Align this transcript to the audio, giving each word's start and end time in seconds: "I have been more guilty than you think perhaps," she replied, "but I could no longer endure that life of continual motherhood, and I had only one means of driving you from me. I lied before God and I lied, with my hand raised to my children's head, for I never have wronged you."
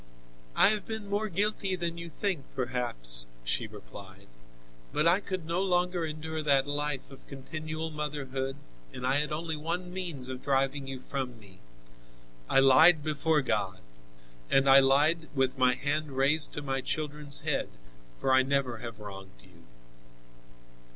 "I 0.55 0.69
have 0.69 0.87
been 0.87 1.07
more 1.07 1.29
guilty 1.29 1.75
than 1.75 1.99
you 1.99 2.09
think 2.09 2.43
perhaps," 2.55 3.27
she 3.43 3.67
replied, 3.67 4.27
"but 4.91 5.07
I 5.07 5.19
could 5.19 5.45
no 5.45 5.61
longer 5.61 6.03
endure 6.07 6.41
that 6.41 6.65
life 6.65 7.11
of 7.11 7.27
continual 7.27 7.91
motherhood, 7.91 8.55
and 8.91 9.05
I 9.05 9.17
had 9.17 9.31
only 9.31 9.55
one 9.55 9.93
means 9.93 10.27
of 10.27 10.41
driving 10.41 10.87
you 10.87 10.99
from 10.99 11.39
me. 11.39 11.59
I 12.49 12.59
lied 12.61 13.03
before 13.03 13.43
God 13.43 13.79
and 14.49 14.67
I 14.67 14.79
lied, 14.79 15.29
with 15.35 15.59
my 15.59 15.75
hand 15.75 16.13
raised 16.17 16.51
to 16.53 16.63
my 16.63 16.81
children's 16.81 17.41
head, 17.41 17.69
for 18.19 18.33
I 18.33 18.41
never 18.41 18.77
have 18.79 18.99
wronged 18.99 19.43
you." 19.43 19.65